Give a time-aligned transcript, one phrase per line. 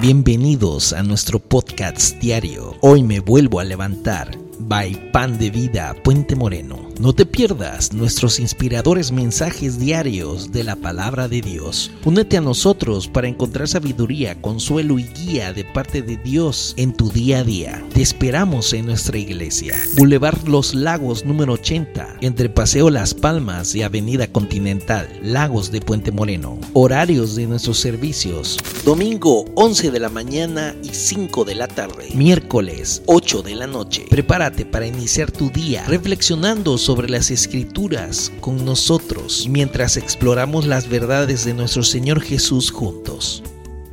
[0.00, 2.74] Bienvenidos a nuestro podcast diario.
[2.80, 6.88] Hoy me vuelvo a levantar by Pan de Vida Puente Moreno.
[7.00, 11.90] No te pierdas nuestros inspiradores mensajes diarios de la palabra de Dios.
[12.04, 17.10] Únete a nosotros para encontrar sabiduría, consuelo y guía de parte de Dios en tu
[17.10, 17.84] día a día.
[17.92, 19.76] Te esperamos en nuestra iglesia.
[19.96, 26.12] Boulevard Los Lagos número 80, entre Paseo Las Palmas y Avenida Continental, Lagos de Puente
[26.12, 26.58] Moreno.
[26.74, 28.58] Horarios de nuestros servicios.
[28.84, 32.10] Domingo 11 de la mañana y 5 de la tarde.
[32.14, 34.06] Miércoles 8 de la noche.
[34.08, 41.44] Prepárate para iniciar tu día reflexionando sobre las escrituras con nosotros mientras exploramos las verdades
[41.44, 43.42] de nuestro Señor Jesús juntos.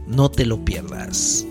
[0.06, 1.48] No te lo pierdas.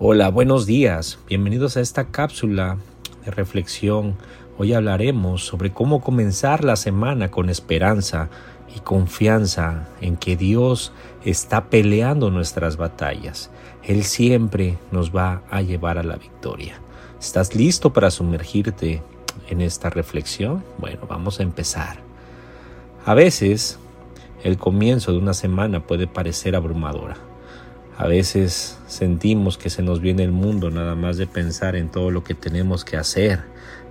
[0.00, 1.20] Hola, buenos días.
[1.28, 2.78] Bienvenidos a esta cápsula
[3.24, 4.16] de reflexión.
[4.58, 8.30] Hoy hablaremos sobre cómo comenzar la semana con esperanza
[8.74, 10.92] y confianza en que Dios
[11.26, 13.50] está peleando nuestras batallas.
[13.82, 16.80] Él siempre nos va a llevar a la victoria.
[17.20, 19.02] ¿Estás listo para sumergirte
[19.50, 20.64] en esta reflexión?
[20.78, 21.98] Bueno, vamos a empezar.
[23.04, 23.78] A veces
[24.42, 27.18] el comienzo de una semana puede parecer abrumadora.
[27.98, 32.10] A veces sentimos que se nos viene el mundo nada más de pensar en todo
[32.10, 33.40] lo que tenemos que hacer,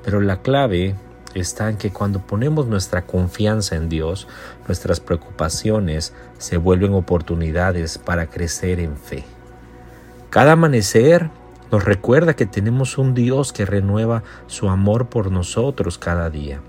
[0.03, 0.93] pero la clave
[1.33, 4.27] está en que cuando ponemos nuestra confianza en Dios,
[4.67, 9.23] nuestras preocupaciones se vuelven oportunidades para crecer en fe.
[10.29, 11.31] Cada amanecer
[11.71, 16.61] nos recuerda que tenemos un Dios que renueva su amor por nosotros cada día.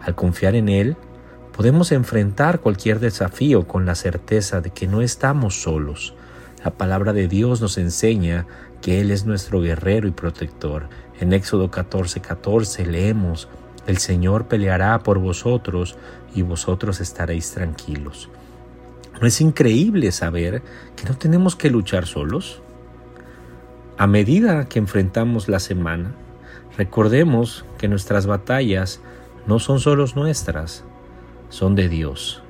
[0.00, 0.96] Al confiar en Él,
[1.54, 6.14] podemos enfrentar cualquier desafío con la certeza de que no estamos solos.
[6.64, 8.46] La palabra de Dios nos enseña
[8.82, 10.88] que Él es nuestro guerrero y protector.
[11.20, 13.48] En Éxodo 14:14 14 leemos,
[13.86, 15.96] el Señor peleará por vosotros
[16.34, 18.28] y vosotros estaréis tranquilos.
[19.20, 20.62] ¿No es increíble saber
[20.96, 22.60] que no tenemos que luchar solos?
[23.96, 26.12] A medida que enfrentamos la semana,
[26.76, 29.00] recordemos que nuestras batallas
[29.46, 30.84] no son solo nuestras,
[31.50, 32.42] son de Dios.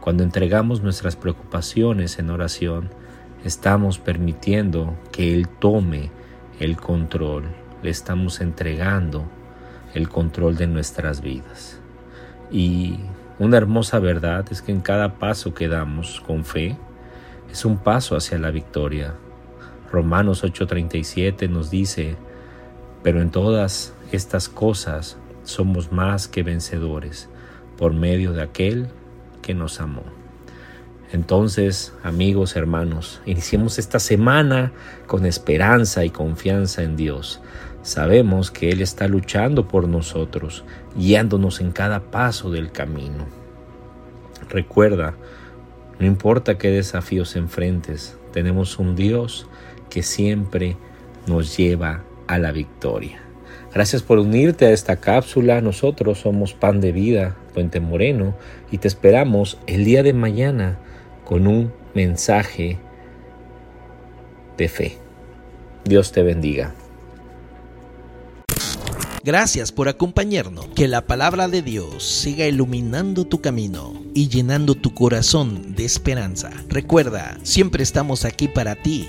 [0.00, 2.90] Cuando entregamos nuestras preocupaciones en oración,
[3.44, 6.10] estamos permitiendo que Él tome
[6.60, 7.44] el control,
[7.82, 9.24] le estamos entregando
[9.94, 11.78] el control de nuestras vidas.
[12.50, 13.00] Y
[13.38, 16.76] una hermosa verdad es que en cada paso que damos con fe
[17.50, 19.14] es un paso hacia la victoria.
[19.90, 22.16] Romanos 8:37 nos dice,
[23.02, 27.28] pero en todas estas cosas somos más que vencedores
[27.76, 28.88] por medio de aquel
[29.42, 30.21] que nos amó.
[31.12, 34.72] Entonces, amigos, hermanos, iniciemos esta semana
[35.06, 37.42] con esperanza y confianza en Dios.
[37.82, 40.64] Sabemos que Él está luchando por nosotros,
[40.96, 43.26] guiándonos en cada paso del camino.
[44.48, 45.14] Recuerda,
[45.98, 49.46] no importa qué desafíos enfrentes, tenemos un Dios
[49.90, 50.78] que siempre
[51.26, 53.20] nos lleva a la victoria.
[53.74, 55.60] Gracias por unirte a esta cápsula.
[55.60, 58.34] Nosotros somos Pan de Vida, Puente Moreno,
[58.70, 60.78] y te esperamos el día de mañana
[61.32, 62.78] con un mensaje
[64.58, 64.98] de fe.
[65.82, 66.74] Dios te bendiga.
[69.24, 70.66] Gracias por acompañarnos.
[70.74, 76.50] Que la palabra de Dios siga iluminando tu camino y llenando tu corazón de esperanza.
[76.68, 79.08] Recuerda, siempre estamos aquí para ti